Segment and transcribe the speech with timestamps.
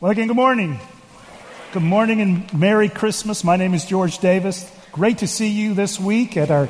[0.00, 0.78] Well, again, good morning.
[1.72, 3.42] Good morning and Merry Christmas.
[3.42, 4.70] My name is George Davis.
[4.92, 6.68] Great to see you this week at our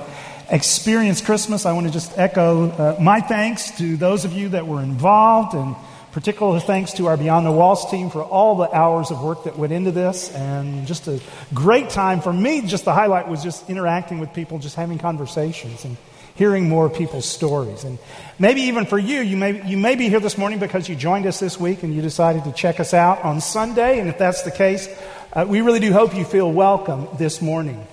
[0.48, 1.66] Experience Christmas.
[1.66, 5.54] I want to just echo uh, my thanks to those of you that were involved,
[5.54, 5.76] and
[6.10, 9.58] particular thanks to our Beyond the Walls team for all the hours of work that
[9.58, 10.32] went into this.
[10.34, 11.20] And just a
[11.52, 12.62] great time for me.
[12.62, 15.98] Just the highlight was just interacting with people, just having conversations and
[16.38, 17.82] hearing more people's stories.
[17.82, 17.98] And
[18.38, 21.26] maybe even for you, you may, you may be here this morning because you joined
[21.26, 23.98] us this week and you decided to check us out on Sunday.
[23.98, 24.88] And if that's the case,
[25.32, 27.84] uh, we really do hope you feel welcome this morning.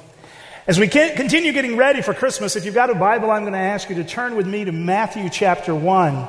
[0.68, 3.60] As we continue getting ready for Christmas, if you've got a Bible, I'm going to
[3.60, 6.28] ask you to turn with me to Matthew chapter 1.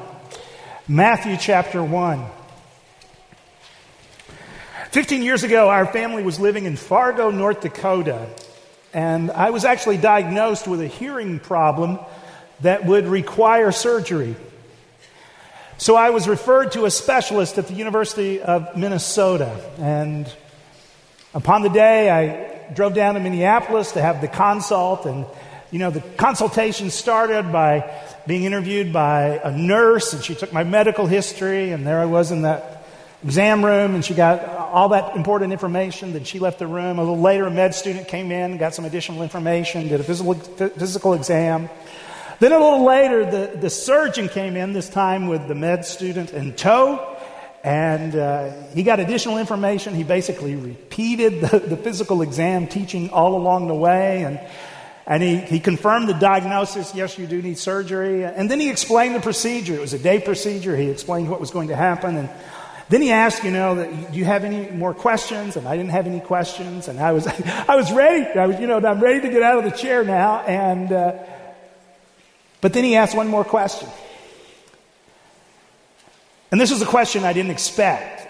[0.89, 2.25] Matthew chapter 1.
[4.91, 8.27] 15 years ago, our family was living in Fargo, North Dakota.
[8.97, 11.99] And I was actually diagnosed with a hearing problem
[12.63, 14.37] that would require surgery.
[15.77, 19.55] So I was referred to a specialist at the University of Minnesota.
[19.79, 20.27] And
[21.35, 25.05] upon the day, I drove down to Minneapolis to have the consult.
[25.05, 25.27] And,
[25.71, 30.65] you know, the consultation started by being interviewed by a nurse, and she took my
[30.65, 32.76] medical history, and there I was in that
[33.25, 36.13] exam room and she got all that important information.
[36.13, 36.99] Then she left the room.
[36.99, 40.35] A little later, a med student came in, got some additional information, did a physical,
[40.35, 41.69] physical exam.
[42.39, 46.33] Then a little later, the, the surgeon came in, this time with the med student
[46.33, 47.17] in tow,
[47.65, 49.95] and uh, he got additional information.
[49.95, 54.39] He basically repeated the, the physical exam teaching all along the way, and,
[55.07, 58.25] and he, he confirmed the diagnosis yes, you do need surgery.
[58.25, 59.75] And then he explained the procedure.
[59.75, 60.77] It was a day procedure.
[60.77, 62.17] He explained what was going to happen.
[62.19, 62.29] And
[62.89, 65.57] then he asked, you know, do you have any more questions?
[65.57, 66.87] And I didn't have any questions.
[66.87, 67.27] And I was,
[67.69, 68.39] I was ready.
[68.39, 70.41] I was, you know, I'm ready to get out of the chair now.
[70.41, 71.19] And, uh,
[72.61, 73.89] but then he asked one more question.
[76.53, 78.29] And this was a question I didn't expect.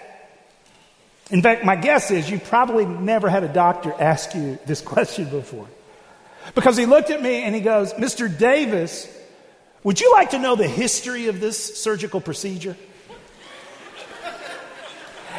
[1.29, 5.29] In fact, my guess is you probably never had a doctor ask you this question
[5.29, 5.67] before.
[6.55, 8.35] Because he looked at me and he goes, Mr.
[8.35, 9.07] Davis,
[9.83, 12.75] would you like to know the history of this surgical procedure?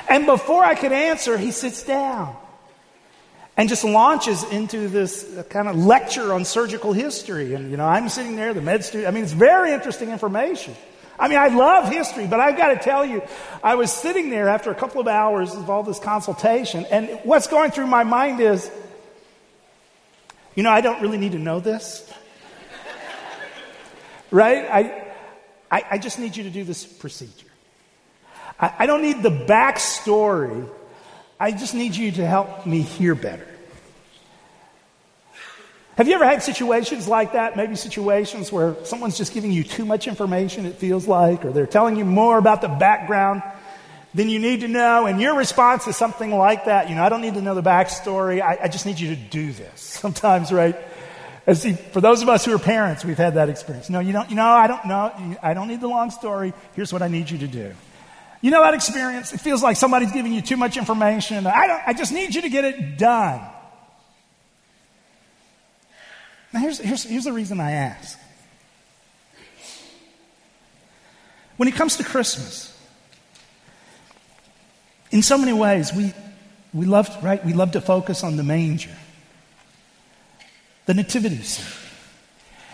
[0.08, 2.36] And before I could answer, he sits down
[3.58, 7.54] and just launches into this kind of lecture on surgical history.
[7.54, 9.08] And, you know, I'm sitting there, the med student.
[9.08, 10.76] I mean, it's very interesting information.
[11.18, 13.22] I mean, I love history, but I've got to tell you,
[13.62, 17.48] I was sitting there after a couple of hours of all this consultation, and what's
[17.48, 18.70] going through my mind is,
[20.54, 22.08] you know, I don't really need to know this.
[24.30, 24.64] right?
[24.70, 25.12] I,
[25.68, 27.47] I, I just need you to do this procedure.
[28.58, 30.68] I, I don't need the backstory.
[31.40, 33.46] I just need you to help me hear better.
[35.96, 37.56] Have you ever had situations like that?
[37.56, 41.66] Maybe situations where someone's just giving you too much information, it feels like, or they're
[41.66, 43.42] telling you more about the background
[44.14, 46.88] than you need to know, and your response is something like that.
[46.88, 48.40] You know, I don't need to know the backstory.
[48.40, 49.80] I, I just need you to do this.
[49.80, 50.76] Sometimes, right?
[51.48, 53.90] And see, for those of us who are parents, we've had that experience.
[53.90, 55.36] No, you don't, you know, I don't know.
[55.42, 56.52] I don't need the long story.
[56.74, 57.74] Here's what I need you to do.
[58.40, 59.32] You know that experience?
[59.32, 61.46] It feels like somebody's giving you too much information.
[61.46, 63.40] I, don't, I just need you to get it done.
[66.52, 68.18] Now, here's, here's, here's the reason I ask.
[71.56, 72.74] When it comes to Christmas,
[75.10, 76.14] in so many ways, we,
[76.72, 77.44] we love, right?
[77.44, 78.96] We love to focus on the manger,
[80.86, 81.87] the nativity scene.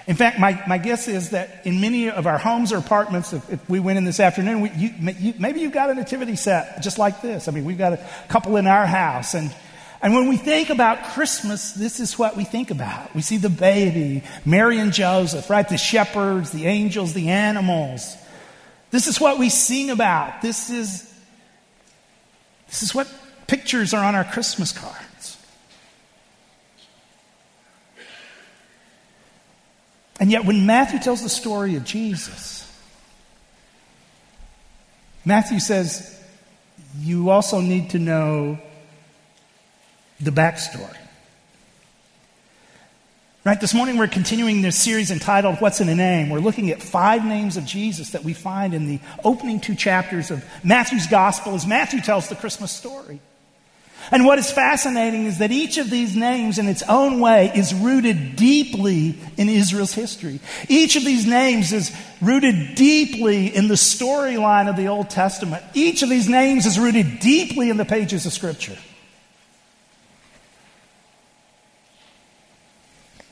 [0.06, 3.50] In fact, my, my guess is that in many of our homes or apartments, if,
[3.50, 6.82] if we went in this afternoon, we, you, you, maybe you've got a nativity set
[6.82, 7.48] just like this.
[7.48, 9.32] I mean, we've got a couple in our house.
[9.32, 9.54] And,
[10.02, 13.14] and when we think about Christmas, this is what we think about.
[13.14, 15.66] We see the baby, Mary and Joseph, right?
[15.66, 18.14] The shepherds, the angels, the animals.
[18.90, 20.42] This is what we sing about.
[20.42, 21.10] This is,
[22.68, 23.10] this is what
[23.46, 25.00] pictures are on our Christmas card.
[30.24, 32.66] And yet, when Matthew tells the story of Jesus,
[35.22, 36.18] Matthew says,
[36.98, 38.58] you also need to know
[40.22, 40.96] the backstory.
[43.44, 46.30] Right, this morning we're continuing this series entitled What's in a Name?
[46.30, 50.30] We're looking at five names of Jesus that we find in the opening two chapters
[50.30, 53.20] of Matthew's Gospel as Matthew tells the Christmas story.
[54.10, 57.74] And what is fascinating is that each of these names, in its own way, is
[57.74, 60.40] rooted deeply in Israel's history.
[60.68, 65.64] Each of these names is rooted deeply in the storyline of the Old Testament.
[65.74, 68.76] Each of these names is rooted deeply in the pages of Scripture.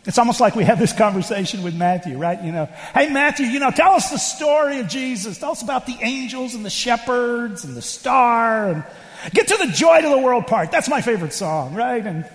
[0.04, 2.42] It's almost like we have this conversation with Matthew, right?
[2.42, 5.38] You know, hey, Matthew, you know, tell us the story of Jesus.
[5.38, 8.84] Tell us about the angels and the shepherds and the star and
[9.30, 10.70] Get to the joy to the world part.
[10.70, 12.04] That's my favorite song, right?
[12.04, 12.28] And,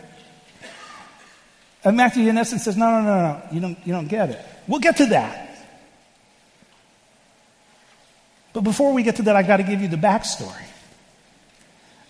[1.84, 4.46] and Matthew, in essence, says, no, no, no, no, you don't, you don't get it.
[4.68, 5.44] We'll get to that.
[8.54, 10.66] But before we get to that, I've got to give you the backstory.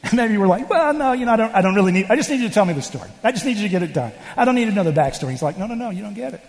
[0.04, 2.16] And maybe we're like, well, no, you know, I don't, I don't really need, I
[2.16, 3.10] just need you to tell me the story.
[3.24, 4.14] I just need you to get it done.
[4.38, 5.32] I don't need the backstory.
[5.32, 6.42] He's like, no, no, no, you don't get it.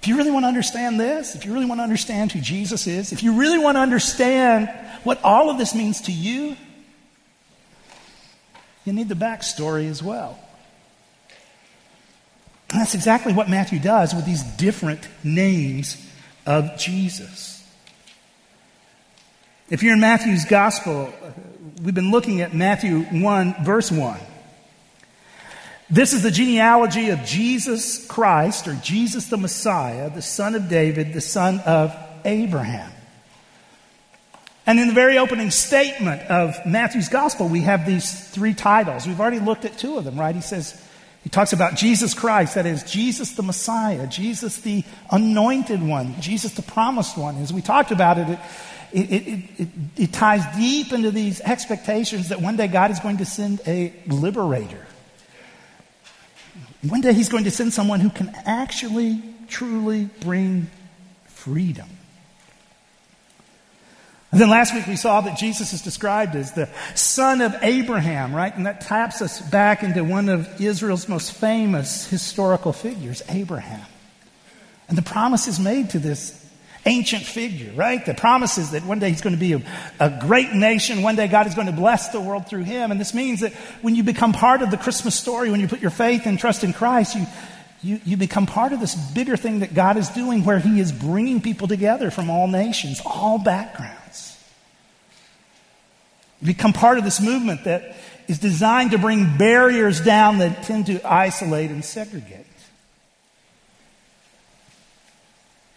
[0.00, 2.86] If you really want to understand this, if you really want to understand who Jesus
[2.86, 4.70] is, if you really want to understand
[5.04, 6.56] what all of this means to you,
[8.84, 10.38] you need the backstory as well.
[12.70, 15.96] And that's exactly what Matthew does with these different names
[16.46, 17.56] of Jesus.
[19.68, 21.12] If you're in Matthew's gospel,
[21.82, 24.18] we've been looking at Matthew 1, verse 1.
[25.88, 31.12] This is the genealogy of Jesus Christ, or Jesus the Messiah, the son of David,
[31.12, 32.92] the son of Abraham.
[34.66, 39.06] And in the very opening statement of Matthew's gospel, we have these three titles.
[39.06, 40.34] We've already looked at two of them, right?
[40.34, 40.80] He says,
[41.24, 46.54] he talks about Jesus Christ, that is, Jesus the Messiah, Jesus the anointed one, Jesus
[46.54, 47.36] the promised one.
[47.38, 48.38] As we talked about it,
[48.92, 53.18] it, it, it, it ties deep into these expectations that one day God is going
[53.18, 54.86] to send a liberator
[56.82, 60.70] one day he's going to send someone who can actually, truly bring
[61.26, 61.88] freedom.
[64.32, 68.34] And then last week we saw that Jesus is described as the son of Abraham,
[68.34, 68.54] right?
[68.54, 73.84] And that taps us back into one of Israel's most famous historical figures, Abraham.
[74.88, 76.36] And the promise is made to this
[76.86, 78.04] ancient figure, right?
[78.06, 79.62] The promises that one day he's going to be a,
[79.98, 81.02] a, great nation.
[81.02, 82.90] One day God is going to bless the world through him.
[82.90, 83.52] And this means that
[83.82, 86.64] when you become part of the Christmas story, when you put your faith and trust
[86.64, 87.26] in Christ, you,
[87.82, 90.92] you, you become part of this bigger thing that God is doing where he is
[90.92, 94.36] bringing people together from all nations, all backgrounds.
[96.40, 97.96] You become part of this movement that
[98.28, 102.46] is designed to bring barriers down that tend to isolate and segregate.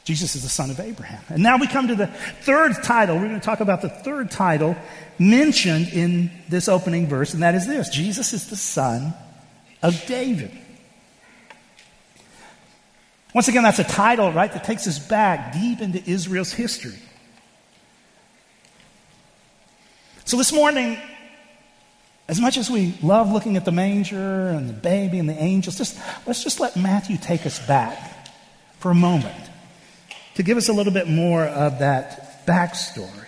[0.03, 1.23] Jesus is the son of Abraham.
[1.29, 3.15] And now we come to the third title.
[3.15, 4.75] We're going to talk about the third title
[5.17, 9.13] mentioned in this opening verse, and that is this Jesus is the son
[9.81, 10.51] of David.
[13.33, 16.99] Once again, that's a title, right, that takes us back deep into Israel's history.
[20.25, 20.97] So this morning,
[22.27, 25.77] as much as we love looking at the manger and the baby and the angels,
[25.77, 28.29] just, let's just let Matthew take us back
[28.79, 29.49] for a moment
[30.35, 33.27] to give us a little bit more of that backstory.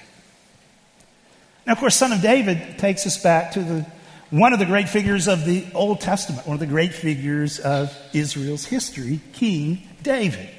[1.66, 3.86] Now, of course, Son of David takes us back to the,
[4.30, 7.96] one of the great figures of the Old Testament, one of the great figures of
[8.14, 10.50] Israel's history, King David.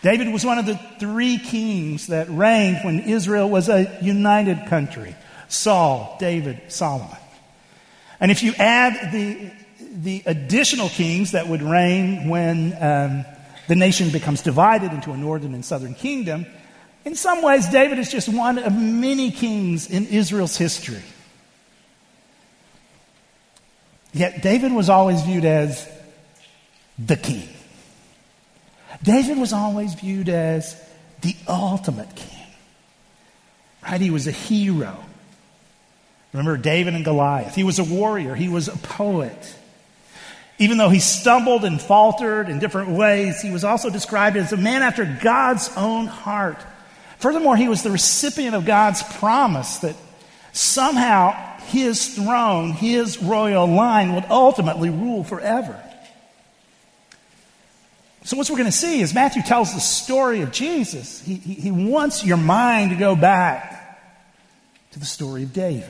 [0.00, 5.14] David was one of the three kings that reigned when Israel was a united country
[5.48, 7.16] Saul, David, Solomon.
[8.18, 9.50] And if you add the,
[9.92, 13.24] the additional kings that would reign when um,
[13.68, 16.46] the nation becomes divided into a northern and southern kingdom.
[17.04, 21.02] In some ways, David is just one of many kings in Israel's history.
[24.12, 25.88] Yet David was always viewed as
[26.98, 27.48] the king.
[29.02, 30.80] David was always viewed as
[31.20, 32.46] the ultimate king.
[33.82, 34.00] Right?
[34.00, 34.96] He was a hero.
[36.32, 37.54] Remember David and Goliath.
[37.54, 38.34] He was a warrior.
[38.34, 39.54] He was a poet.
[40.58, 44.56] Even though he stumbled and faltered in different ways, he was also described as a
[44.56, 46.58] man after God's own heart.
[47.18, 49.96] Furthermore, he was the recipient of God's promise that
[50.52, 55.82] somehow his throne, his royal line, would ultimately rule forever.
[58.26, 61.22] So, what we're going to see is Matthew tells the story of Jesus.
[61.22, 64.00] He, he, he wants your mind to go back
[64.90, 65.88] to the story of David.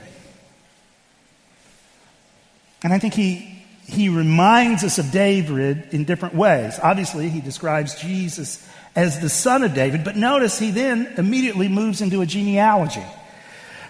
[2.83, 6.79] And I think he he reminds us of David in different ways.
[6.83, 12.03] Obviously, he describes Jesus as the son of David, but notice he then immediately moves
[12.03, 13.05] into a genealogy.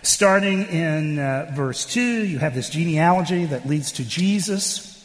[0.02, 4.95] Starting in uh, verse 2, you have this genealogy that leads to Jesus.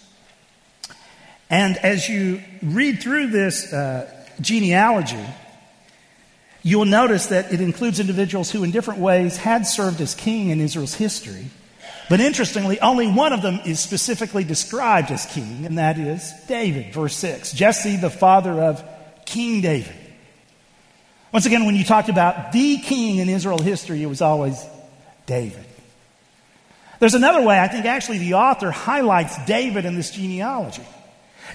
[1.51, 4.10] And as you read through this uh,
[4.41, 5.24] genealogy,
[6.63, 10.60] you'll notice that it includes individuals who, in different ways, had served as king in
[10.60, 11.46] Israel's history
[12.12, 16.93] but interestingly, only one of them is specifically described as king, and that is David,
[16.93, 17.53] verse 6.
[17.53, 18.84] Jesse, the father of
[19.25, 19.96] King David.
[21.31, 24.62] Once again, when you talked about the king in Israel history, it was always
[25.25, 25.63] David.
[27.00, 30.84] There's another way, I think actually the author highlights David in this genealogy.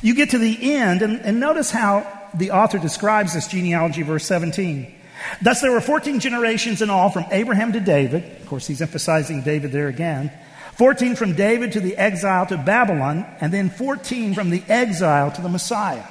[0.03, 4.27] You get to the end, and, and notice how the author describes this genealogy, verse
[4.27, 4.95] 17.
[5.43, 8.25] Thus, there were 14 generations in all from Abraham to David.
[8.41, 10.31] Of course, he's emphasizing David there again.
[10.75, 15.41] 14 from David to the exile to Babylon, and then 14 from the exile to
[15.41, 16.05] the Messiah.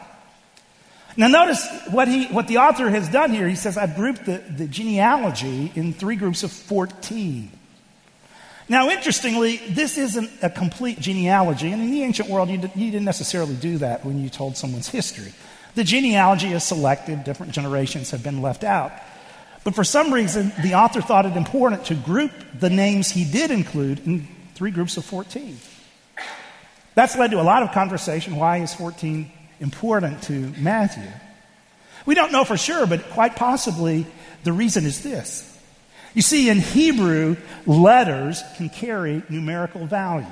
[1.18, 3.48] Now, notice what, he, what the author has done here.
[3.48, 7.51] He says, I've grouped the, the genealogy in three groups of 14.
[8.67, 13.05] Now, interestingly, this isn't a complete genealogy, and in the ancient world, you, you didn't
[13.05, 15.34] necessarily do that when you told someone's history.
[15.75, 18.91] The genealogy is selective, different generations have been left out.
[19.63, 23.51] But for some reason, the author thought it important to group the names he did
[23.51, 25.57] include in three groups of 14.
[26.95, 28.38] That's led to a lot of conversation.
[28.38, 31.12] Why is 14 important to Matthew?
[32.05, 34.07] We don't know for sure, but quite possibly
[34.43, 35.55] the reason is this.
[36.15, 37.36] You see, in Hebrew,
[37.67, 40.25] letters can carry numerical value.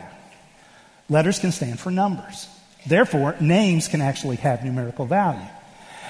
[1.09, 2.47] Letters can stand for numbers.
[2.87, 5.47] Therefore, names can actually have numerical value.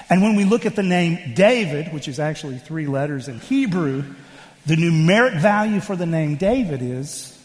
[0.08, 4.04] And when we look at the name David, which is actually three letters in Hebrew,
[4.64, 7.38] the numeric value for the name David is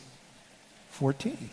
[0.92, 1.50] 14.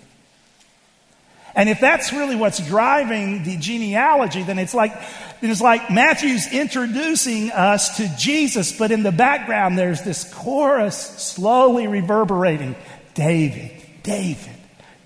[1.57, 4.93] And if that's really what's driving the genealogy, then it's like,
[5.41, 11.87] it's like Matthew's introducing us to Jesus, but in the background there's this chorus slowly
[11.87, 12.77] reverberating
[13.15, 13.73] David,
[14.03, 14.55] David,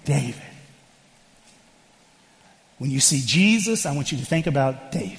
[0.04, 0.42] David.
[2.78, 5.18] When you see Jesus, I want you to think about David.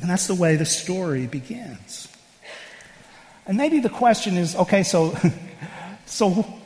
[0.00, 2.08] And that's the way the story begins.
[3.46, 5.16] And maybe the question is okay, so,
[6.06, 6.59] so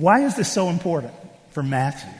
[0.00, 1.12] why is this so important
[1.50, 2.10] for Matthew?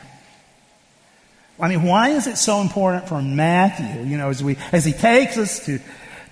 [1.60, 4.92] I mean, why is it so important for Matthew, you know, as, we, as he
[4.92, 5.80] takes us to,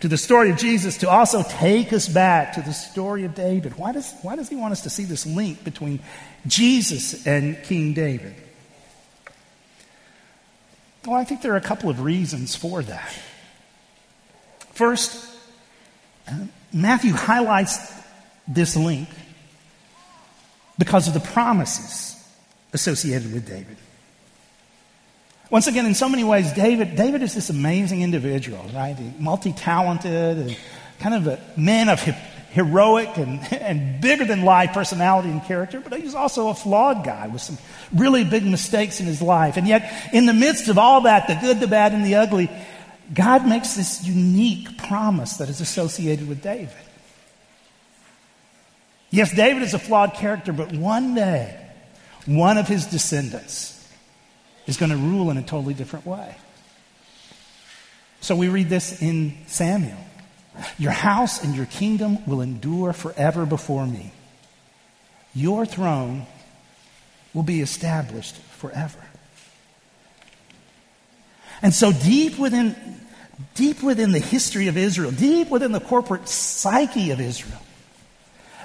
[0.00, 3.76] to the story of Jesus, to also take us back to the story of David?
[3.76, 6.00] Why does, why does he want us to see this link between
[6.46, 8.34] Jesus and King David?
[11.04, 13.12] Well, I think there are a couple of reasons for that.
[14.72, 15.34] First,
[16.72, 17.78] Matthew highlights
[18.46, 19.08] this link
[20.78, 22.14] because of the promises
[22.72, 23.76] associated with David.
[25.48, 28.96] Once again, in so many ways, David, David is this amazing individual, right?
[29.18, 30.56] Multi talented and
[30.98, 32.00] kind of a man of
[32.50, 37.28] heroic and, and bigger than life personality and character, but he's also a flawed guy
[37.28, 37.58] with some
[37.94, 39.56] really big mistakes in his life.
[39.56, 42.50] And yet, in the midst of all that, the good, the bad, and the ugly,
[43.14, 46.74] God makes this unique promise that is associated with David.
[49.10, 51.58] Yes, David is a flawed character, but one day,
[52.26, 53.72] one of his descendants
[54.66, 56.36] is going to rule in a totally different way.
[58.20, 59.98] So we read this in Samuel.
[60.78, 64.12] Your house and your kingdom will endure forever before me.
[65.34, 66.26] Your throne
[67.34, 68.98] will be established forever.
[71.62, 72.74] And so deep within,
[73.54, 77.60] deep within the history of Israel, deep within the corporate psyche of Israel,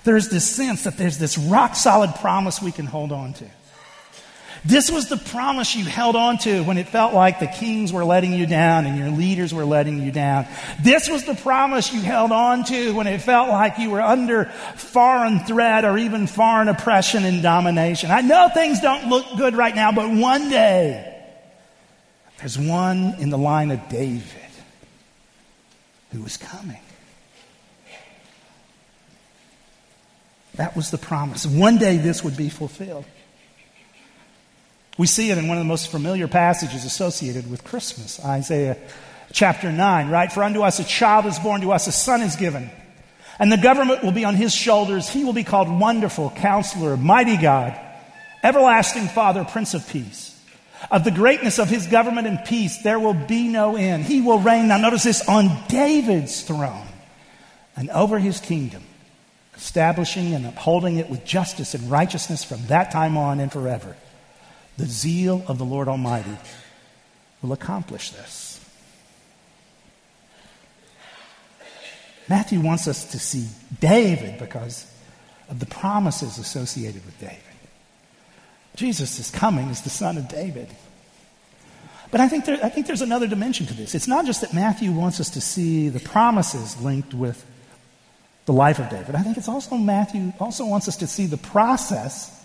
[0.03, 3.45] there's this sense that there's this rock solid promise we can hold on to.
[4.63, 8.05] This was the promise you held on to when it felt like the kings were
[8.05, 10.45] letting you down and your leaders were letting you down.
[10.83, 14.45] This was the promise you held on to when it felt like you were under
[14.75, 18.11] foreign threat or even foreign oppression and domination.
[18.11, 21.07] I know things don't look good right now, but one day
[22.37, 24.21] there's one in the line of David
[26.11, 26.81] who is coming.
[30.55, 31.45] That was the promise.
[31.45, 33.05] One day this would be fulfilled.
[34.97, 38.77] We see it in one of the most familiar passages associated with Christmas, Isaiah
[39.31, 40.31] chapter 9, right?
[40.31, 42.69] For unto us a child is born, to us a son is given.
[43.39, 45.09] And the government will be on his shoulders.
[45.09, 47.79] He will be called Wonderful Counselor, Mighty God,
[48.43, 50.27] Everlasting Father, Prince of Peace.
[50.89, 54.03] Of the greatness of his government and peace, there will be no end.
[54.03, 56.87] He will reign, now notice this, on David's throne
[57.75, 58.83] and over his kingdom,
[59.61, 63.95] establishing and upholding it with justice and righteousness from that time on and forever.
[64.77, 66.35] The zeal of the Lord Almighty
[67.43, 68.59] will accomplish this.
[72.27, 73.49] Matthew wants us to see
[73.79, 74.91] David because
[75.47, 77.37] of the promises associated with David.
[78.75, 80.69] Jesus is coming as the son of David.
[82.09, 83.93] But I think, there, I think there's another dimension to this.
[83.93, 87.45] It's not just that Matthew wants us to see the promises linked with
[88.45, 89.15] the life of David.
[89.15, 92.37] I think it's also Matthew also wants us to see the process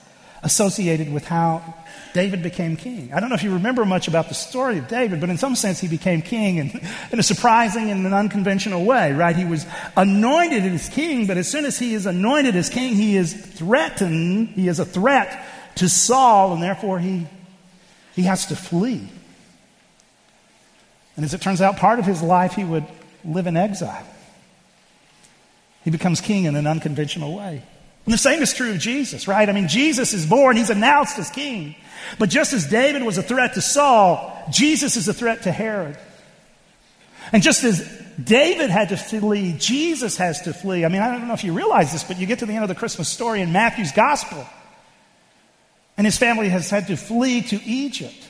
[0.43, 1.75] associated with how
[2.13, 3.13] David became king.
[3.13, 5.57] I don't know if you remember much about the story of David, but in some
[5.57, 6.81] sense he became king in,
[7.13, 9.35] in a surprising and an unconventional way, right?
[9.35, 13.17] He was anointed as king, but as soon as he is anointed as king, he
[13.17, 15.45] is threatened, he is a threat
[15.77, 17.27] to Saul, and therefore he,
[18.15, 19.09] he has to flee.
[21.17, 22.85] And as it turns out, part of his life he would
[23.25, 24.07] live in exile.
[25.87, 27.63] He becomes king in an unconventional way.
[28.07, 29.49] And the same is true of Jesus, right?
[29.49, 31.77] I mean, Jesus is born, he's announced as king.
[32.19, 35.97] But just as David was a threat to Saul, Jesus is a threat to Herod.
[37.31, 37.89] And just as
[38.21, 40.85] David had to flee, Jesus has to flee.
[40.85, 42.65] I mean, I don't know if you realize this, but you get to the end
[42.65, 44.45] of the Christmas story in Matthew's gospel,
[45.97, 48.29] and his family has had to flee to Egypt.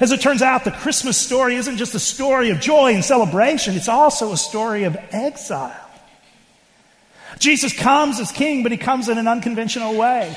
[0.00, 3.76] As it turns out, the Christmas story isn't just a story of joy and celebration,
[3.76, 5.89] it's also a story of exile.
[7.38, 10.36] Jesus comes as king, but he comes in an unconventional way.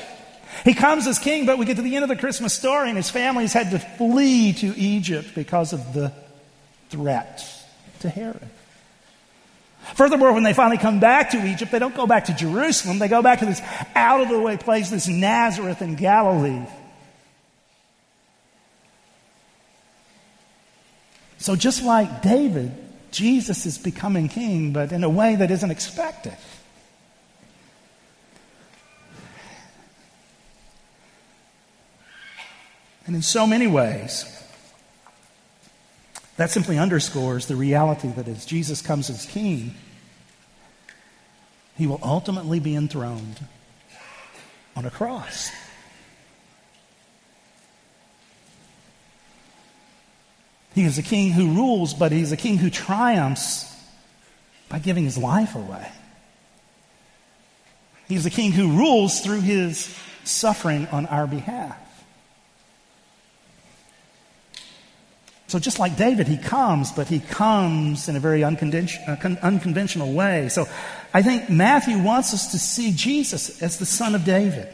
[0.64, 2.96] He comes as king, but we get to the end of the Christmas story, and
[2.96, 6.12] his family's had to flee to Egypt because of the
[6.90, 7.44] threat
[8.00, 8.48] to Herod.
[9.94, 12.98] Furthermore, when they finally come back to Egypt, they don't go back to Jerusalem.
[12.98, 13.60] They go back to this
[13.94, 16.66] out of the way place, this Nazareth in Galilee.
[21.38, 22.72] So, just like David,
[23.10, 26.36] Jesus is becoming king, but in a way that isn't expected.
[33.06, 34.24] And in so many ways,
[36.36, 39.74] that simply underscores the reality that as Jesus comes as king,
[41.76, 43.44] he will ultimately be enthroned
[44.76, 45.50] on a cross.
[50.74, 53.72] He is a king who rules, but he's a king who triumphs
[54.68, 55.86] by giving his life away.
[58.08, 59.94] He's a king who rules through his
[60.24, 61.78] suffering on our behalf.
[65.54, 70.12] So, just like David, he comes, but he comes in a very unconventional, uh, unconventional
[70.12, 70.48] way.
[70.48, 70.66] So,
[71.12, 74.66] I think Matthew wants us to see Jesus as the son of David.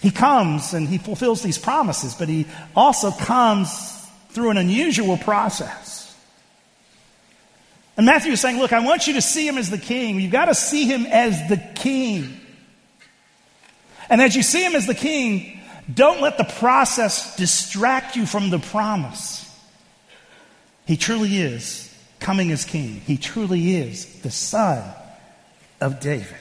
[0.00, 6.16] He comes and he fulfills these promises, but he also comes through an unusual process.
[7.98, 10.18] And Matthew is saying, Look, I want you to see him as the king.
[10.18, 12.40] You've got to see him as the king.
[14.08, 15.60] And as you see him as the king,
[15.92, 19.40] don't let the process distract you from the promise.
[20.86, 23.00] He truly is coming as king.
[23.00, 24.82] He truly is the son
[25.80, 26.36] of David.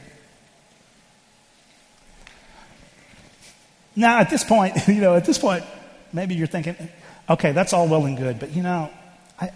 [3.95, 5.63] Now, at this point, you know, at this point,
[6.11, 6.75] maybe you're thinking,
[7.29, 8.89] okay, that's all well and good, but you know,
[9.39, 9.51] I,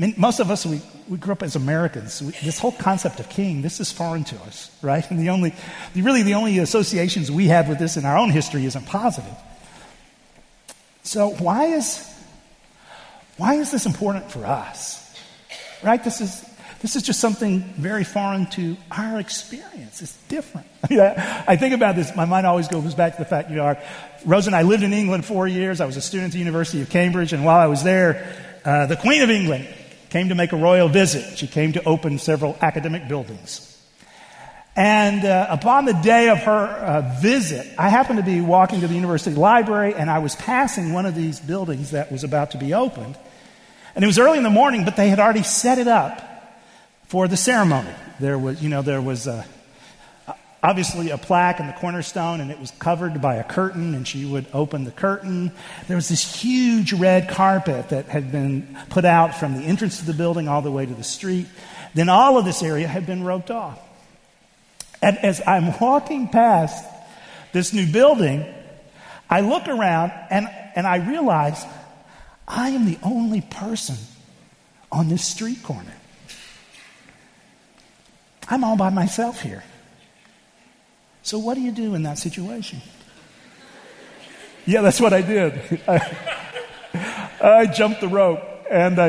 [0.00, 2.22] mean, most of us, we, we grew up as Americans.
[2.22, 5.08] We, this whole concept of king, this is foreign to us, right?
[5.10, 5.54] And the only,
[5.94, 9.34] really, the only associations we have with this in our own history isn't positive.
[11.02, 12.02] So, why is,
[13.36, 15.14] why is this important for us?
[15.82, 16.02] Right?
[16.02, 16.48] This is,
[16.80, 20.00] this is just something very foreign to our experience.
[20.00, 20.66] It's different.
[20.84, 22.16] I think about this.
[22.16, 23.82] My mind always goes back to the fact, you know, our,
[24.24, 25.78] Rose and I lived in England four years.
[25.82, 28.34] I was a student at the University of Cambridge, and while I was there,
[28.64, 29.68] uh, the Queen of England
[30.10, 31.38] came to make a royal visit.
[31.38, 33.66] She came to open several academic buildings.
[34.76, 38.88] And uh, upon the day of her uh, visit, I happened to be walking to
[38.88, 42.58] the university library and I was passing one of these buildings that was about to
[42.58, 43.16] be opened.
[43.94, 46.22] And it was early in the morning, but they had already set it up
[47.06, 47.90] for the ceremony.
[48.20, 49.44] There was, you know, there was a,
[50.62, 54.24] obviously a plaque in the cornerstone and it was covered by a curtain and she
[54.24, 55.52] would open the curtain.
[55.88, 60.06] There was this huge red carpet that had been put out from the entrance to
[60.06, 61.46] the building all the way to the street.
[61.94, 63.80] Then all of this area had been roped off.
[65.02, 66.84] And as i'm walking past
[67.52, 68.44] this new building
[69.30, 70.46] i look around and,
[70.76, 71.64] and i realize
[72.46, 73.96] i am the only person
[74.92, 75.94] on this street corner.
[78.48, 79.62] I'm all by myself here
[81.22, 82.80] so, what do you do in that situation?
[84.66, 85.80] Yeah, that's what I did.
[85.88, 89.08] I, I jumped the rope and I,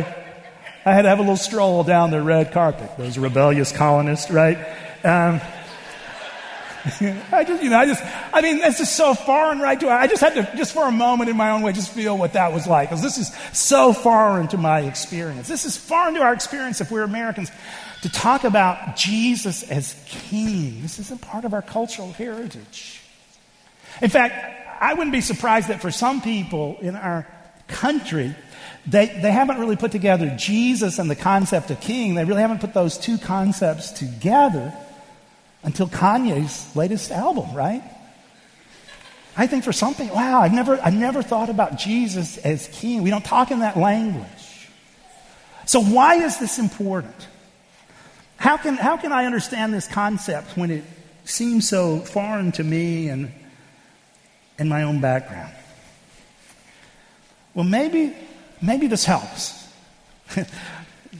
[0.85, 2.89] I had to have a little stroll down the red carpet.
[2.97, 4.57] Those rebellious colonists, right?
[5.03, 5.41] Um,
[7.31, 9.79] I just, you know, I just, I mean, this is so foreign, right?
[9.79, 12.17] To I just had to, just for a moment in my own way, just feel
[12.17, 15.47] what that was like, because this is so foreign to my experience.
[15.47, 17.51] This is foreign to our experience if we're Americans
[18.01, 20.81] to talk about Jesus as king.
[20.81, 23.01] This isn't part of our cultural heritage.
[24.01, 24.35] In fact,
[24.81, 27.27] I wouldn't be surprised that for some people in our
[27.67, 28.35] country,
[28.87, 32.15] they, they haven't really put together Jesus and the concept of king.
[32.15, 34.73] They really haven't put those two concepts together
[35.63, 37.83] until Kanye's latest album, right?
[39.37, 43.03] I think for some people, wow, I've never, I've never thought about Jesus as king.
[43.03, 44.27] We don't talk in that language.
[45.65, 47.27] So, why is this important?
[48.41, 50.83] How can, how can I understand this concept when it
[51.25, 53.31] seems so foreign to me and,
[54.57, 55.53] and my own background?
[57.53, 58.15] Well, maybe,
[58.59, 59.69] maybe this helps.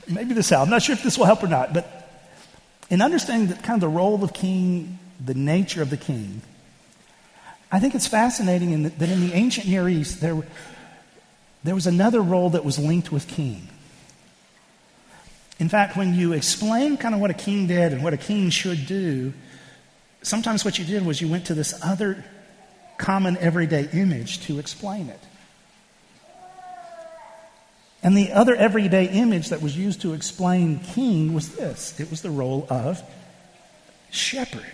[0.08, 0.66] maybe this helps.
[0.66, 2.10] I'm not sure if this will help or not, but
[2.90, 6.42] in understanding the, kind of the role of king, the nature of the king,
[7.72, 10.42] I think it's fascinating in the, that in the ancient Near East, there,
[11.64, 13.68] there was another role that was linked with king.
[15.62, 18.50] In fact, when you explain kind of what a king did and what a king
[18.50, 19.32] should do,
[20.24, 22.26] sometimes what you did was you went to this other
[22.98, 25.20] common everyday image to explain it.
[28.02, 32.24] And the other everyday image that was used to explain king was this it was
[32.24, 33.00] the role of
[34.10, 34.66] shepherd.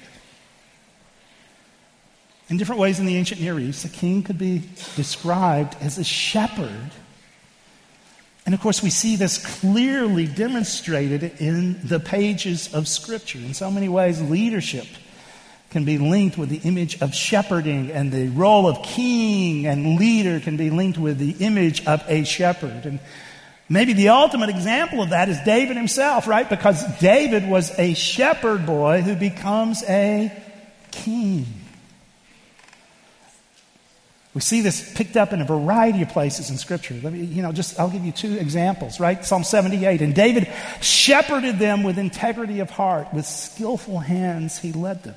[2.47, 4.63] In different ways in the ancient Near East, a king could be
[4.95, 6.91] described as a shepherd.
[8.47, 13.39] And of course, we see this clearly demonstrated in the pages of Scripture.
[13.39, 14.87] In so many ways, leadership
[15.69, 20.39] can be linked with the image of shepherding, and the role of king and leader
[20.39, 22.85] can be linked with the image of a shepherd.
[22.85, 23.01] And
[23.67, 26.49] maybe the ultimate example of that is David himself, right?
[26.49, 30.31] Because David was a shepherd boy who becomes a
[30.91, 31.47] king.
[34.37, 36.93] We see this picked up in a variety of places in Scripture.
[37.01, 39.25] Let me, you know, just I'll give you two examples, right?
[39.25, 40.03] Psalm 78.
[40.03, 40.47] And David
[40.79, 45.15] shepherded them with integrity of heart, with skillful hands he led them.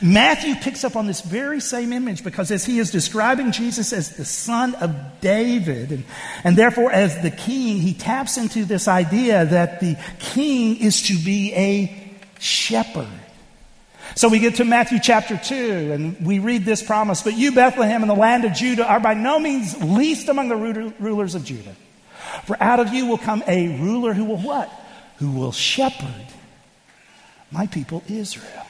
[0.00, 4.16] Matthew picks up on this very same image because as he is describing Jesus as
[4.16, 6.04] the son of David and,
[6.42, 11.18] and therefore as the king, he taps into this idea that the king is to
[11.22, 13.08] be a shepherd.
[14.18, 18.02] So we get to Matthew chapter 2 and we read this promise, but you, Bethlehem,
[18.02, 20.56] in the land of Judah, are by no means least among the
[20.98, 21.76] rulers of Judah.
[22.44, 24.68] For out of you will come a ruler who will what?
[25.18, 26.26] Who will shepherd
[27.52, 28.66] my people Israel.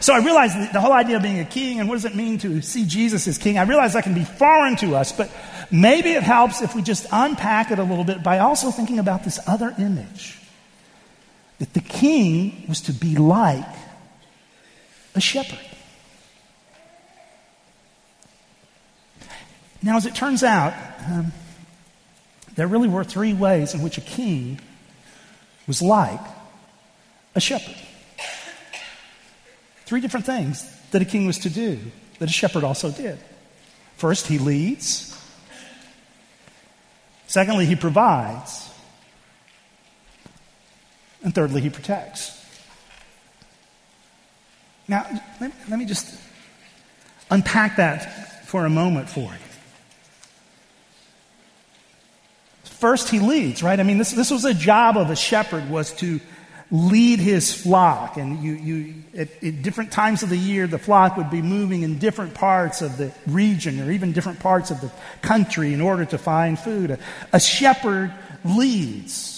[0.00, 2.38] So I realize the whole idea of being a king and what does it mean
[2.38, 5.30] to see Jesus as king, I realize that can be foreign to us, but
[5.70, 9.22] maybe it helps if we just unpack it a little bit by also thinking about
[9.22, 10.38] this other image.
[11.58, 13.66] That the king was to be like
[15.14, 15.58] a shepherd.
[19.82, 20.74] Now, as it turns out,
[21.08, 21.32] um,
[22.54, 24.60] there really were three ways in which a king
[25.66, 26.20] was like
[27.34, 27.76] a shepherd.
[29.86, 31.78] Three different things that a king was to do
[32.18, 33.18] that a shepherd also did.
[33.96, 35.14] First, he leads.
[37.26, 38.67] Secondly, he provides.
[41.22, 42.34] And thirdly, he protects.
[44.86, 45.06] Now,
[45.40, 46.18] let, let me just
[47.30, 49.38] unpack that for a moment for you.
[52.64, 53.78] First, he leads, right?
[53.78, 56.20] I mean, this, this was a job of a shepherd was to
[56.70, 58.16] lead his flock.
[58.16, 61.82] And you, you, at, at, different times of the year, the flock would be moving
[61.82, 66.04] in different parts of the region or even different parts of the country in order
[66.04, 66.92] to find food.
[66.92, 66.98] A,
[67.32, 68.12] a shepherd
[68.44, 69.37] leads.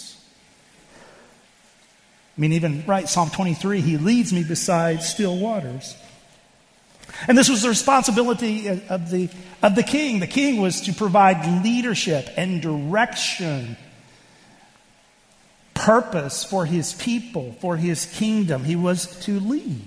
[2.40, 5.94] I mean, even, right, Psalm 23, he leads me beside still waters.
[7.29, 9.29] And this was the responsibility of the,
[9.62, 10.20] of the king.
[10.20, 13.76] The king was to provide leadership and direction
[15.74, 18.64] purpose for his people, for his kingdom.
[18.64, 19.83] He was to lead.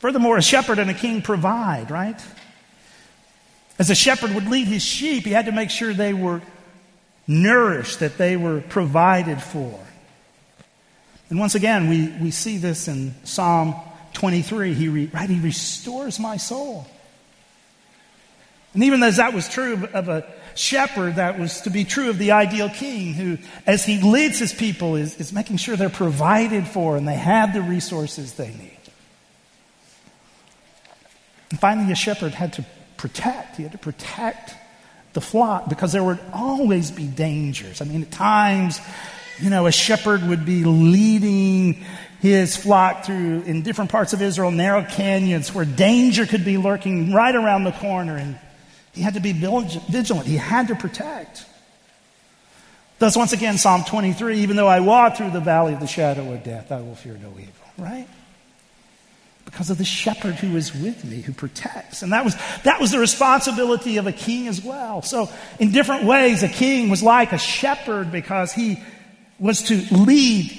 [0.00, 2.20] Furthermore, a shepherd and a king provide, right?
[3.78, 6.42] As a shepherd would lead his sheep, he had to make sure they were
[7.26, 9.80] nourished, that they were provided for.
[11.30, 13.74] And once again, we, we see this in Psalm
[14.14, 14.74] 23.
[14.74, 16.86] He, re, right, he restores my soul.
[18.74, 22.18] And even as that was true of a shepherd, that was to be true of
[22.18, 26.66] the ideal king who, as he leads his people, is, is making sure they're provided
[26.66, 28.78] for and they have the resources they need.
[31.50, 32.64] And finally, a shepherd had to
[32.96, 33.56] protect.
[33.56, 34.54] He had to protect
[35.14, 37.80] the flock because there would always be dangers.
[37.80, 38.80] I mean, at times,
[39.40, 41.84] you know, a shepherd would be leading
[42.20, 47.12] his flock through in different parts of Israel, narrow canyons where danger could be lurking
[47.12, 48.16] right around the corner.
[48.16, 48.38] And
[48.92, 50.26] he had to be vigilant.
[50.26, 51.46] He had to protect.
[52.98, 56.32] Thus, once again, Psalm 23 even though I walk through the valley of the shadow
[56.32, 58.08] of death, I will fear no evil, right?
[59.44, 62.02] Because of the shepherd who is with me, who protects.
[62.02, 65.00] And that was, that was the responsibility of a king as well.
[65.02, 68.82] So, in different ways, a king was like a shepherd because he
[69.38, 70.52] was to lead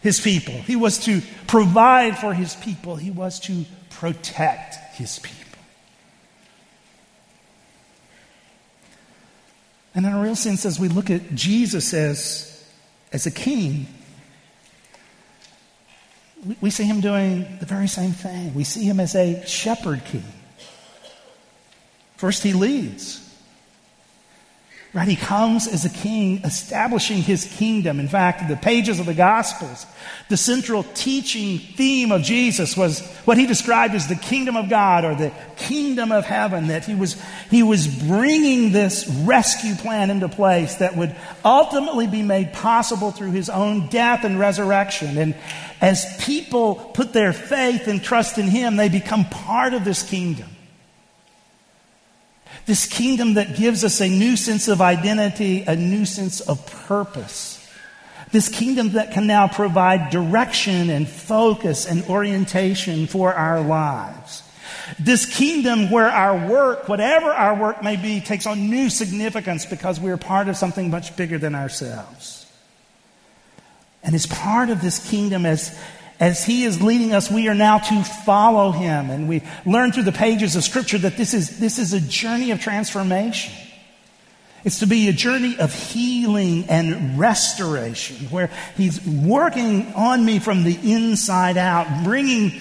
[0.00, 5.38] his people, he was to provide for his people, he was to protect his people.
[9.94, 12.64] And in a real sense, as we look at Jesus as,
[13.12, 13.88] as a king,
[16.46, 18.54] we, we see him doing the very same thing.
[18.54, 20.22] We see him as a shepherd king.
[22.16, 23.27] First, he leads.
[24.98, 25.06] Right?
[25.06, 28.00] He comes as a king, establishing his kingdom.
[28.00, 29.86] In fact, the pages of the Gospels,
[30.28, 35.04] the central teaching theme of Jesus was what he described as the kingdom of God
[35.04, 37.16] or the kingdom of heaven, that he was,
[37.48, 43.30] he was bringing this rescue plan into place that would ultimately be made possible through
[43.30, 45.16] his own death and resurrection.
[45.16, 45.36] And
[45.80, 50.48] as people put their faith and trust in him, they become part of this kingdom.
[52.68, 57.66] This kingdom that gives us a new sense of identity, a new sense of purpose.
[58.30, 64.42] This kingdom that can now provide direction and focus and orientation for our lives.
[64.98, 69.98] This kingdom where our work, whatever our work may be, takes on new significance because
[69.98, 72.44] we're part of something much bigger than ourselves.
[74.02, 75.74] And as part of this kingdom, as,
[76.20, 79.10] as He is leading us, we are now to follow Him.
[79.10, 82.50] And we learn through the pages of Scripture that this is, this is a journey
[82.50, 83.52] of transformation.
[84.64, 90.64] It's to be a journey of healing and restoration where He's working on me from
[90.64, 92.60] the inside out, bringing,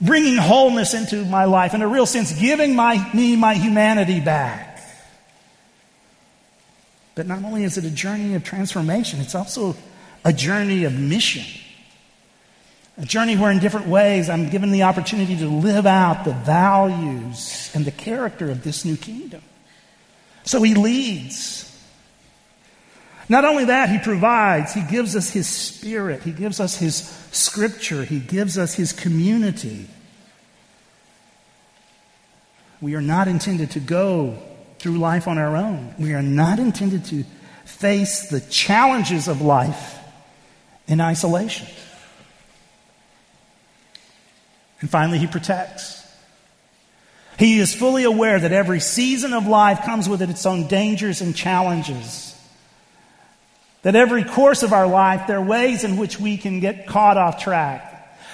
[0.00, 4.70] bringing wholeness into my life, in a real sense, giving my, me my humanity back.
[7.14, 9.76] But not only is it a journey of transformation, it's also
[10.24, 11.44] a journey of mission.
[12.98, 17.70] A journey where, in different ways, I'm given the opportunity to live out the values
[17.74, 19.42] and the character of this new kingdom.
[20.44, 21.68] So he leads.
[23.28, 26.96] Not only that, he provides, he gives us his spirit, he gives us his
[27.32, 29.88] scripture, he gives us his community.
[32.82, 34.36] We are not intended to go
[34.80, 35.94] through life on our own.
[35.98, 37.24] We are not intended to
[37.64, 39.98] face the challenges of life
[40.88, 41.68] in isolation.
[44.82, 46.02] And finally, he protects.
[47.38, 51.34] He is fully aware that every season of life comes with its own dangers and
[51.34, 52.36] challenges.
[53.82, 57.16] That every course of our life, there are ways in which we can get caught
[57.16, 57.88] off track.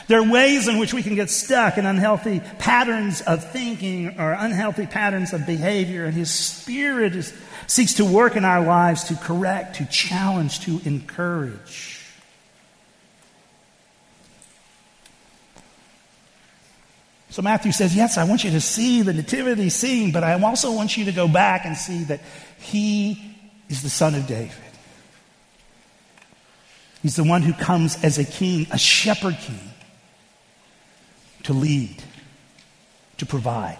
[0.09, 4.33] There are ways in which we can get stuck in unhealthy patterns of thinking or
[4.33, 6.07] unhealthy patterns of behavior.
[6.07, 7.33] And His Spirit is,
[7.67, 11.98] seeks to work in our lives to correct, to challenge, to encourage.
[17.39, 20.73] So Matthew says, Yes, I want you to see the nativity scene, but I also
[20.73, 22.19] want you to go back and see that
[22.59, 23.37] he
[23.69, 24.57] is the son of David.
[27.01, 29.61] He's the one who comes as a king, a shepherd king,
[31.45, 32.03] to lead,
[33.19, 33.79] to provide,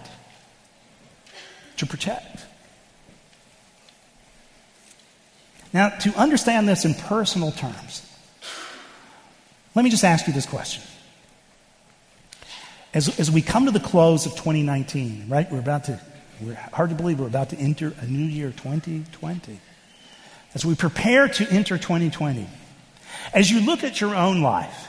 [1.75, 2.45] to protect.
[5.73, 8.09] Now, to understand this in personal terms,
[9.75, 10.88] let me just ask you this question.
[12.93, 15.99] As, as we come to the close of 2019, right, we're about to,
[16.41, 19.59] we're hard to believe we're about to enter a new year, 2020.
[20.55, 22.47] As we prepare to enter 2020,
[23.31, 24.87] as you look at your own life,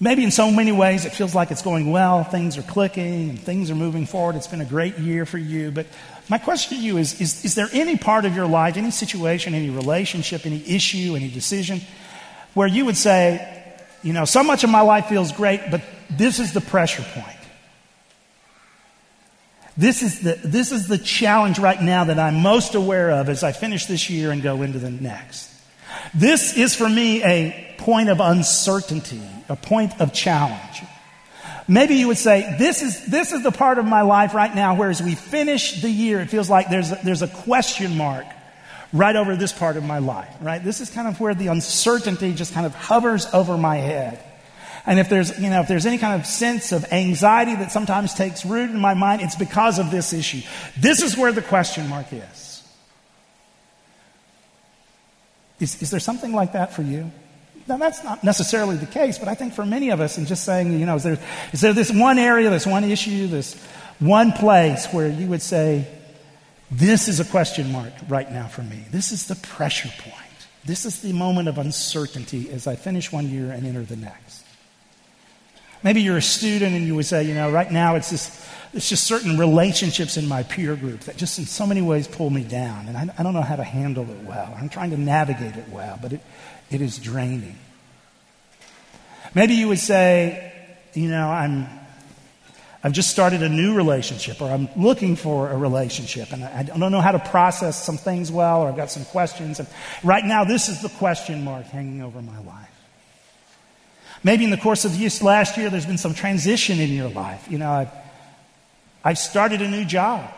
[0.00, 3.38] maybe in so many ways it feels like it's going well, things are clicking, and
[3.38, 4.34] things are moving forward.
[4.34, 5.70] It's been a great year for you.
[5.70, 5.86] But
[6.28, 9.54] my question to you is, is, is there any part of your life, any situation,
[9.54, 11.82] any relationship, any issue, any decision,
[12.54, 13.62] where you would say,
[14.02, 17.36] you know, so much of my life feels great, but this is the pressure point.
[19.76, 23.42] This is the, this is the challenge right now that I'm most aware of as
[23.42, 25.52] I finish this year and go into the next.
[26.14, 30.82] This is for me a point of uncertainty, a point of challenge.
[31.68, 34.76] Maybe you would say, this is, this is the part of my life right now
[34.76, 38.24] where as we finish the year, it feels like there's a, there's a question mark
[38.92, 40.62] right over this part of my life, right?
[40.62, 44.22] This is kind of where the uncertainty just kind of hovers over my head.
[44.86, 48.14] And if there's, you know, if there's any kind of sense of anxiety that sometimes
[48.14, 50.42] takes root in my mind, it's because of this issue.
[50.78, 52.62] This is where the question mark is.
[55.58, 57.10] Is, is there something like that for you?
[57.66, 60.44] Now, that's not necessarily the case, but I think for many of us, and just
[60.44, 61.18] saying, you know, is there,
[61.52, 63.54] is there this one area, this one issue, this
[63.98, 65.88] one place where you would say,
[66.70, 68.84] this is a question mark right now for me?
[68.92, 70.14] This is the pressure point.
[70.64, 74.45] This is the moment of uncertainty as I finish one year and enter the next.
[75.86, 78.88] Maybe you're a student and you would say, you know, right now it's just, it's
[78.88, 82.42] just certain relationships in my peer group that just in so many ways pull me
[82.42, 82.88] down.
[82.88, 84.52] And I, I don't know how to handle it well.
[84.58, 86.20] I'm trying to navigate it well, but it,
[86.72, 87.56] it is draining.
[89.32, 90.52] Maybe you would say,
[90.94, 91.68] you know, I'm,
[92.82, 96.62] I've just started a new relationship or I'm looking for a relationship and I, I
[96.64, 99.60] don't know how to process some things well or I've got some questions.
[99.60, 99.68] And
[100.02, 102.75] right now, this is the question mark hanging over my life.
[104.24, 107.46] Maybe in the course of this last year, there's been some transition in your life.
[107.50, 107.90] You know, I've,
[109.04, 110.32] I've started a new job.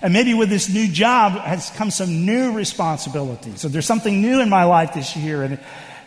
[0.00, 3.60] And maybe with this new job has come some new responsibilities.
[3.60, 5.42] So there's something new in my life this year.
[5.42, 5.58] And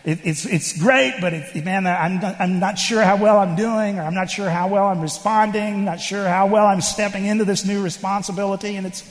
[0.05, 3.55] it, it's, it's great, but it, man, I'm not, I'm not sure how well I'm
[3.55, 7.25] doing, or I'm not sure how well I'm responding, not sure how well I'm stepping
[7.25, 8.75] into this new responsibility.
[8.75, 9.03] And it's,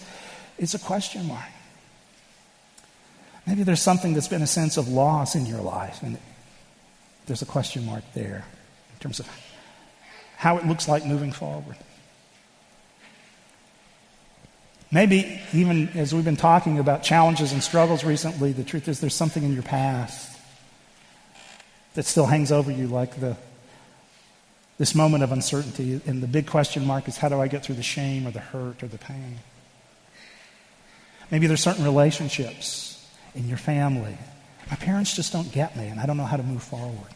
[0.59, 1.45] it's a question mark.
[3.47, 6.17] Maybe there's something that's been a sense of loss in your life, and
[7.27, 8.45] there's a question mark there
[8.93, 9.29] in terms of
[10.37, 11.77] how it looks like moving forward.
[14.91, 19.15] Maybe even as we've been talking about challenges and struggles recently, the truth is there's
[19.15, 20.39] something in your past
[21.95, 23.37] that still hangs over you like the
[24.77, 27.77] this moment of uncertainty and the big question mark is how do I get through
[27.77, 29.39] the shame or the hurt or the pain?
[31.31, 34.19] Maybe there's certain relationships in your family.
[34.71, 37.11] My parents just don't get me and I don't know how to move forward.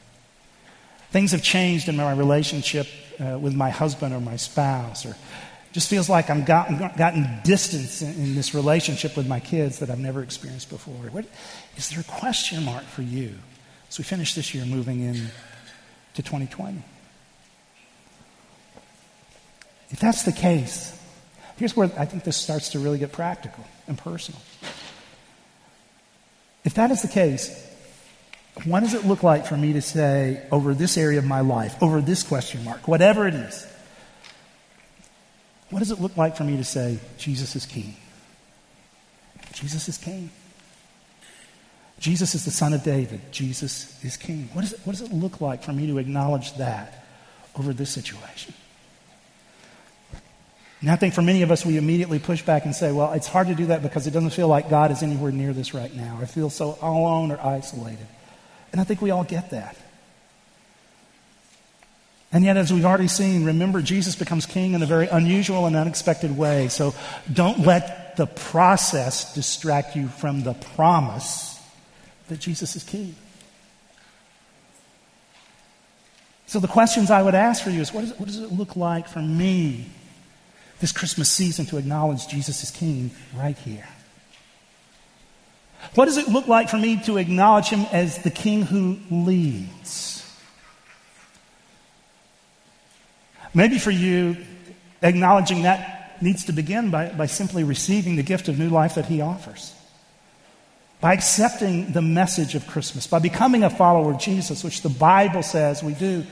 [1.10, 2.86] Things have changed in my relationship
[3.18, 5.16] uh, with my husband or my spouse, or
[5.72, 9.90] just feels like I'm gotten, gotten distance in, in, this relationship with my kids that
[9.90, 10.94] I've never experienced before.
[11.10, 11.24] What,
[11.76, 13.34] is there a question mark for you
[13.88, 15.14] as we finish this year moving in
[16.14, 16.82] to 2020?
[19.90, 20.98] If that's the case,
[21.56, 24.40] here's where I think this starts to really get practical and personal.
[26.68, 27.66] If that is the case,
[28.64, 31.82] what does it look like for me to say over this area of my life,
[31.82, 33.66] over this question mark, whatever it is?
[35.70, 37.96] What does it look like for me to say, Jesus is king?
[39.54, 40.28] Jesus is king.
[42.00, 43.22] Jesus is the son of David.
[43.32, 44.50] Jesus is king.
[44.52, 47.06] What, is it, what does it look like for me to acknowledge that
[47.58, 48.52] over this situation?
[50.80, 53.26] And I think for many of us, we immediately push back and say, well, it's
[53.26, 55.92] hard to do that because it doesn't feel like God is anywhere near this right
[55.94, 56.18] now.
[56.20, 58.06] I feel so alone or isolated.
[58.70, 59.76] And I think we all get that.
[62.30, 65.74] And yet, as we've already seen, remember, Jesus becomes king in a very unusual and
[65.74, 66.68] unexpected way.
[66.68, 66.94] So
[67.32, 71.58] don't let the process distract you from the promise
[72.28, 73.16] that Jesus is king.
[76.46, 78.76] So the questions I would ask for you is what, is what does it look
[78.76, 79.86] like for me
[80.80, 83.88] this Christmas season to acknowledge Jesus is king right here?
[85.94, 90.24] What does it look like for me to acknowledge him as the king who leads?
[93.54, 94.36] Maybe for you,
[95.02, 99.06] acknowledging that needs to begin by, by simply receiving the gift of new life that
[99.06, 99.74] he offers.
[101.00, 105.44] By accepting the message of Christmas, by becoming a follower of Jesus, which the Bible
[105.44, 106.26] says we do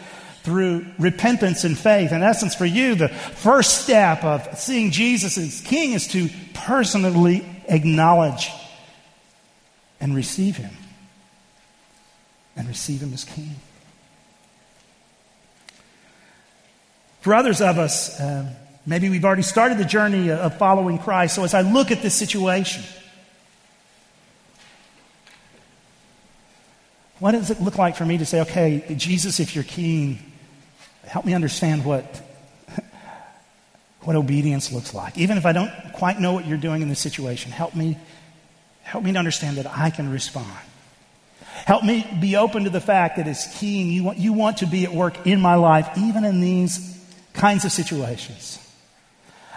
[0.47, 2.13] through repentance and faith.
[2.13, 7.45] In essence, for you, the first step of seeing Jesus as King is to personally
[7.67, 8.49] acknowledge
[9.99, 10.71] and receive Him.
[12.55, 13.57] And receive Him as King.
[17.23, 18.51] For others of us, um,
[18.87, 21.35] maybe we've already started the journey of following Christ.
[21.35, 22.85] So as I look at this situation,
[27.19, 30.26] what does it look like for me to say, okay, Jesus, if you're king,
[31.17, 32.05] help me understand what,
[34.03, 35.17] what obedience looks like.
[35.17, 37.97] Even if I don't quite know what you're doing in this situation, help me,
[38.83, 40.59] help me to understand that I can respond.
[41.65, 44.67] Help me be open to the fact that as king, you want, you want to
[44.67, 47.03] be at work in my life, even in these
[47.33, 48.59] kinds of situations.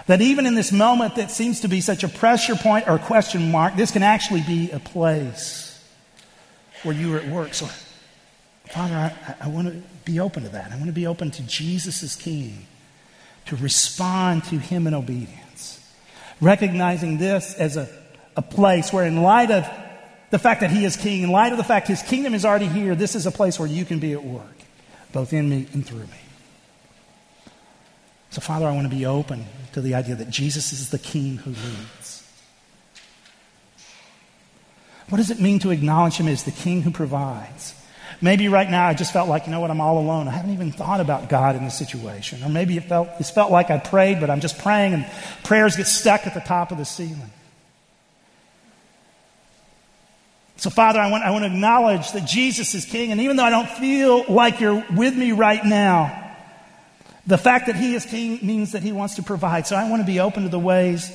[0.07, 3.51] That even in this moment that seems to be such a pressure point or question
[3.51, 5.77] mark, this can actually be a place
[6.83, 7.53] where you are at work.
[7.53, 7.65] So,
[8.69, 10.71] Father, I, I want to be open to that.
[10.71, 12.65] I want to be open to Jesus as King,
[13.45, 15.79] to respond to Him in obedience.
[16.41, 17.89] Recognizing this as a,
[18.35, 19.69] a place where, in light of
[20.31, 22.67] the fact that He is King, in light of the fact His kingdom is already
[22.67, 24.57] here, this is a place where you can be at work,
[25.11, 26.21] both in me and through me.
[28.31, 31.37] So, Father, I want to be open to the idea that Jesus is the King
[31.37, 32.27] who leads.
[35.09, 37.73] What does it mean to acknowledge Him as the King who provides?
[38.21, 40.27] Maybe right now I just felt like, you know what, I'm all alone.
[40.27, 42.43] I haven't even thought about God in this situation.
[42.43, 45.05] Or maybe it felt, it felt like I prayed, but I'm just praying and
[45.43, 47.31] prayers get stuck at the top of the ceiling.
[50.57, 53.45] So, Father, I want, I want to acknowledge that Jesus is King, and even though
[53.45, 56.35] I don't feel like you're with me right now,
[57.25, 59.67] the fact that He is King means that He wants to provide.
[59.67, 61.09] So I want to be open to the ways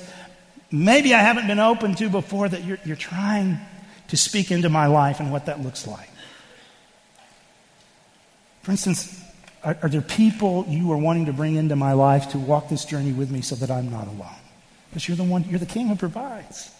[0.74, 3.58] maybe I haven't been open to before that you're, you're trying
[4.08, 6.08] to speak into my life and what that looks like.
[8.64, 9.22] For instance,
[9.62, 12.86] are, are there people you are wanting to bring into my life to walk this
[12.86, 14.40] journey with me so that I'm not alone?
[14.88, 16.70] Because you're the one, you're the King who provides.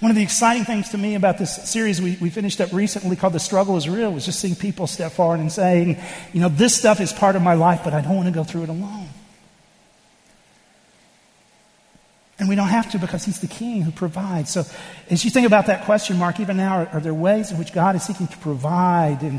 [0.00, 3.14] One of the exciting things to me about this series we, we finished up recently
[3.14, 5.96] called The Struggle is Real was just seeing people step forward and saying,
[6.32, 8.42] you know, this stuff is part of my life, but I don't want to go
[8.42, 9.08] through it alone.
[12.40, 14.50] And we don't have to because He's the King who provides.
[14.50, 14.64] So
[15.10, 17.72] as you think about that question mark, even now, are, are there ways in which
[17.72, 19.38] God is seeking to provide and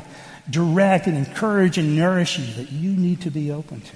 [0.50, 3.96] direct and encourage and nourish you that you need to be open to?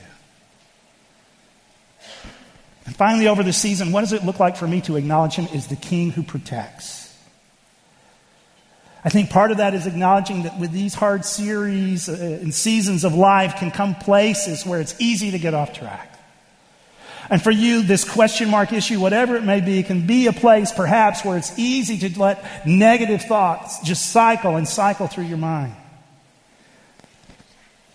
[2.85, 5.47] And finally, over the season, what does it look like for me to acknowledge Him
[5.53, 7.03] as the King who protects?
[9.05, 13.03] I think part of that is acknowledging that with these hard series uh, and seasons
[13.03, 16.09] of life can come places where it's easy to get off track.
[17.29, 20.71] And for you, this question mark issue, whatever it may be, can be a place
[20.71, 25.73] perhaps where it's easy to let negative thoughts just cycle and cycle through your mind.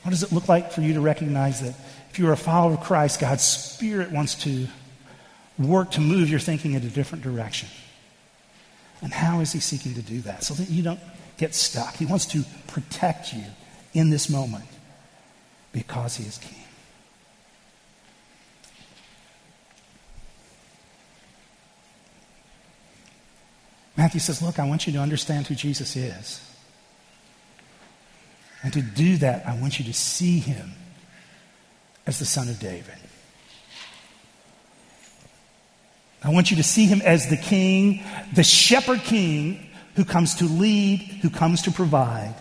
[0.08, 1.74] What does it look like for you to recognize that
[2.08, 4.66] if you're a follower of Christ, God's Spirit wants to
[5.58, 7.68] work to move your thinking in a different direction?
[9.02, 10.44] And how is He seeking to do that?
[10.44, 10.98] So that you don't
[11.36, 11.94] get stuck.
[11.96, 13.44] He wants to protect you
[13.92, 14.64] in this moment
[15.72, 16.64] because He is King.
[23.94, 26.47] Matthew says, Look, I want you to understand who Jesus is.
[28.62, 30.72] And to do that, I want you to see him
[32.06, 32.96] as the Son of David.
[36.22, 38.02] I want you to see him as the king,
[38.34, 42.34] the shepherd king who comes to lead, who comes to provide,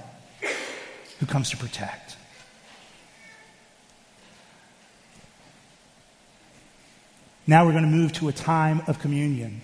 [1.20, 2.18] who comes to protect.
[7.46, 9.62] Now we're going to move to a time of communion.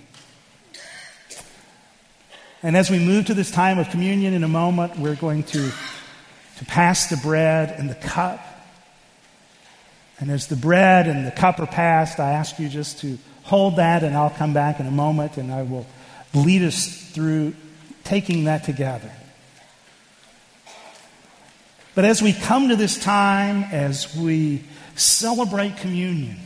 [2.61, 5.69] And as we move to this time of communion in a moment, we're going to,
[6.57, 8.39] to pass the bread and the cup.
[10.19, 13.75] And as the bread and the cup are passed, I ask you just to hold
[13.75, 15.85] that, and I'll come back in a moment and I will
[16.33, 17.53] lead us through
[18.03, 19.11] taking that together.
[21.95, 24.63] But as we come to this time, as we
[24.95, 26.37] celebrate communion,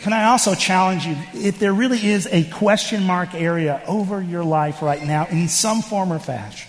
[0.00, 4.44] can I also challenge you if there really is a question mark area over your
[4.44, 6.68] life right now in some form or fashion?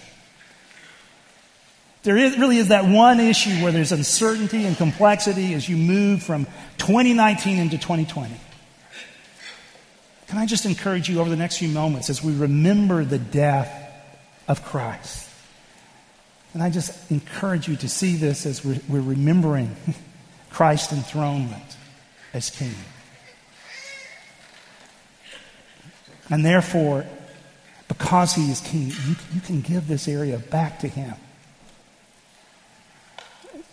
[2.06, 6.22] There is, really is that one issue where there's uncertainty and complexity as you move
[6.22, 6.46] from
[6.78, 8.32] 2019 into 2020.
[10.28, 13.92] Can I just encourage you over the next few moments as we remember the death
[14.48, 15.28] of Christ?
[16.54, 19.76] And I just encourage you to see this as we're, we're remembering
[20.52, 21.76] Christ's enthronement
[22.36, 22.76] as King.
[26.30, 27.08] And therefore,
[27.88, 31.16] because he is king, you, you can give this area back to him.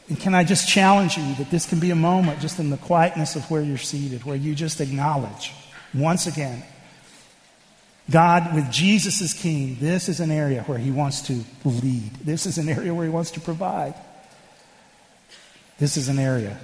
[0.09, 2.77] And can I just challenge you that this can be a moment just in the
[2.77, 5.53] quietness of where you're seated, where you just acknowledge
[5.95, 6.63] once again
[8.11, 12.13] God, with Jesus as king, this is an area where he wants to lead.
[12.17, 13.95] This is an area where he wants to provide.
[15.79, 16.59] This is an area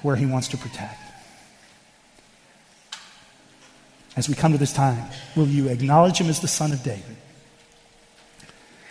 [0.00, 0.98] where he wants to protect.
[4.16, 5.04] as we come to this time,
[5.34, 7.16] will you acknowledge him as the Son of David?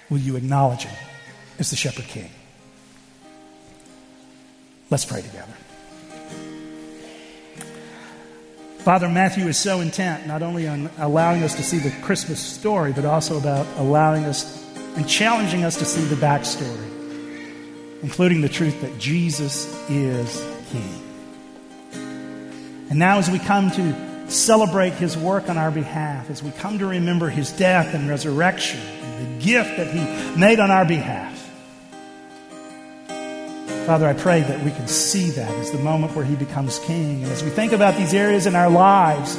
[0.09, 0.95] Will you acknowledge him
[1.59, 2.29] as the Shepherd King?
[4.89, 5.53] Let's pray together.
[8.79, 12.91] Father, Matthew is so intent not only on allowing us to see the Christmas story,
[12.91, 14.61] but also about allowing us
[14.97, 20.99] and challenging us to see the backstory, including the truth that Jesus is King.
[22.89, 26.77] And now, as we come to celebrate his work on our behalf, as we come
[26.79, 31.32] to remember his death and resurrection, and the gift that he made on our behalf.
[33.85, 37.21] Father, I pray that we can see that as the moment where he becomes king.
[37.21, 39.35] And as we think about these areas in our lives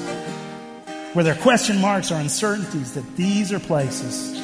[1.15, 4.39] where there are question marks or uncertainties, that these are places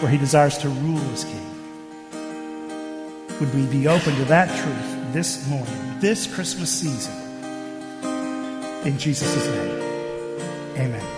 [0.00, 1.44] where he desires to rule as king.
[3.38, 7.14] Would we be open to that truth this morning, this Christmas season?
[8.86, 10.40] In Jesus' name,
[10.76, 11.17] amen.